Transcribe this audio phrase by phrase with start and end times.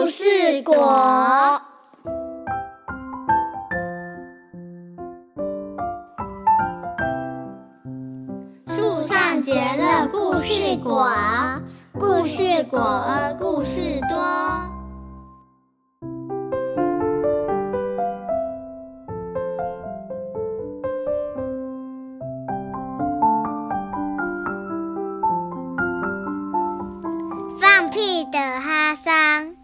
[0.00, 0.22] 故事
[0.62, 0.76] 果。
[8.68, 11.04] 树上结了故事果，
[11.94, 12.80] 故事果，
[13.40, 14.16] 故事多。
[27.60, 29.57] 放屁的哈桑。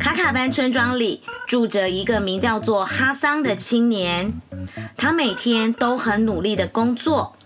[0.00, 4.32] 卡卡班村庄里住着一个名叫做哈桑的青年，
[4.96, 7.36] 他每天都很努力的工作，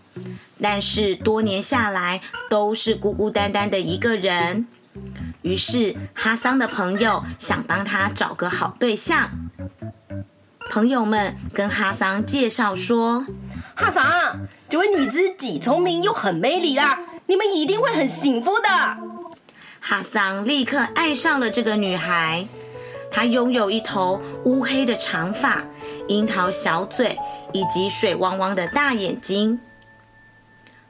[0.62, 4.68] 但是多年下来都是孤孤单单的一个人。
[5.42, 9.30] 于是哈桑的朋友想帮他找个好对象。
[10.70, 13.26] 朋友们跟哈桑介绍说
[13.74, 19.13] ：“哈桑，这位女子既聪明又很美丽啦，你们一定会很幸福的。”
[19.86, 22.48] 哈桑立刻爱上了这个女孩。
[23.10, 25.62] 她拥有一头乌黑的长发、
[26.08, 27.18] 樱桃小嘴
[27.52, 29.60] 以及水汪汪的大眼睛。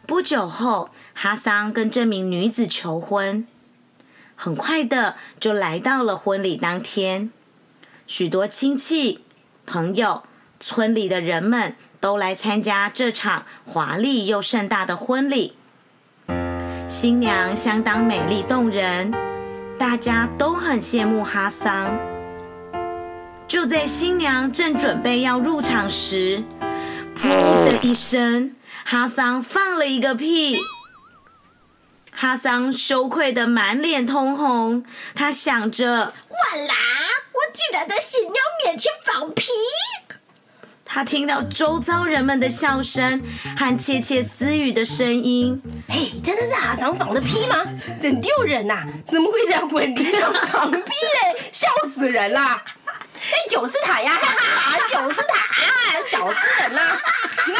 [0.06, 3.48] 不久后，哈桑跟这名女子求婚，
[4.36, 7.32] 很快的就来到了婚礼当天。
[8.06, 9.24] 许多亲戚、
[9.66, 10.22] 朋友、
[10.60, 15.56] 村里的人们都来参加这场华丽又盛大的婚礼。
[16.94, 19.12] 新娘相当美丽动人，
[19.76, 21.98] 大家都很羡慕哈桑。
[23.48, 26.44] 就在新娘正准备要入场时，
[27.16, 30.56] 噗的一声，哈桑放了一个屁。
[32.12, 34.84] 哈桑羞愧的满脸通红，
[35.16, 36.74] 他想着：完啦，
[37.32, 38.34] 我居然在新娘
[38.64, 39.50] 面前放屁！
[40.94, 43.20] 他听到周遭人们的笑声
[43.56, 45.60] 和窃窃私语的声音。
[45.88, 47.56] 嘿，真的是哈桑放的屁吗？
[48.00, 48.86] 真丢人呐！
[49.08, 51.50] 怎么会在婚礼上放屁嘞？
[51.50, 52.62] 笑死人啦！
[52.86, 54.12] 哎，就是他呀！
[54.22, 57.00] 哈哈，就是他，笑死人啦！
[57.02, 57.52] 哈，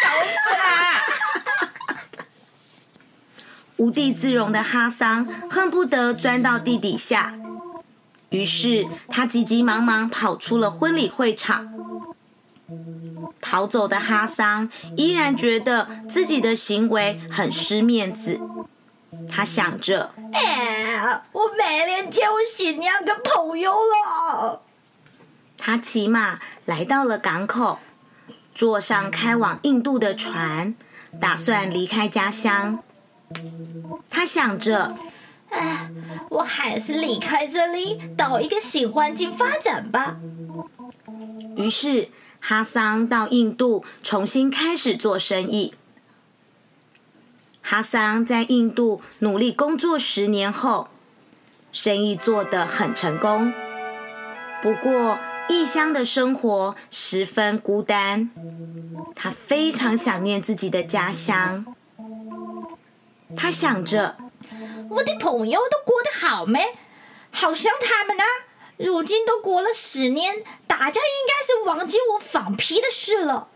[0.00, 1.02] 笑死啦！
[3.78, 7.34] 无地自容的哈桑恨不得钻到地底下，
[8.30, 11.81] 于是他急急忙忙跑出了婚礼会场。
[13.42, 18.40] 逃走的哈桑依然觉得自己的行为很失面子，
[19.28, 24.62] 他想着：“哎，我没脸见我新娘跟朋友了。”
[25.58, 27.80] 他骑马来到了港口，
[28.54, 30.74] 坐上开往印度的船，
[31.20, 32.78] 打算离开家乡。
[34.08, 34.96] 他想着
[35.50, 35.90] ：“哎，
[36.30, 40.16] 我还是离开这里，到一个新环境发展吧。”
[41.58, 42.08] 于是。
[42.44, 45.74] 哈桑到印度重新开始做生意。
[47.62, 50.88] 哈桑在印度努力工作十年后，
[51.70, 53.52] 生意做得很成功。
[54.60, 58.32] 不过，异乡的生活十分孤单，
[59.14, 61.64] 他非常想念自己的家乡。
[63.36, 64.16] 他想着
[64.90, 66.74] ：“我的朋友都过得好没？
[67.30, 68.24] 好像他们啊！
[68.78, 70.42] 如今都过了十年。”
[70.82, 73.46] 大家应该是忘记我放屁的事了。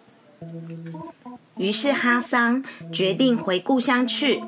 [1.56, 4.44] 于是哈桑决定回故乡去。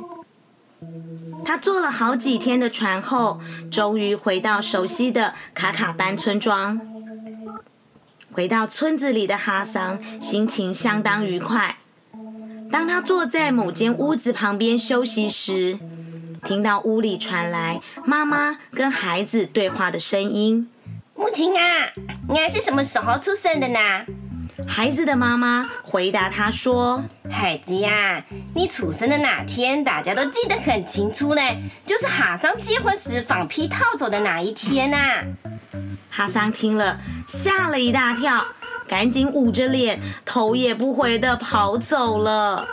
[1.45, 6.81] 他坐了好几天的船后，终于回到熟悉的卡卡班村庄。
[8.31, 11.79] 回到村子里的哈桑心情相当愉快。
[12.71, 15.81] 当他坐在某间屋子旁边休息时，
[16.45, 20.71] 听到屋里传来妈妈跟孩子对话的声音。
[21.19, 21.65] 母亲啊，
[22.29, 23.81] 俺是什么时候出生的呢？
[24.69, 28.25] 孩子的妈妈回答他说：“孩子呀，
[28.55, 31.43] 你出生的那天，大家都记得很清楚呢，
[31.85, 35.25] 就是哈桑结婚时放屁逃走的那一天呐。”
[36.09, 38.47] 哈桑听了，吓了一大跳，
[38.87, 42.69] 赶紧捂着脸，头也不回的跑走了。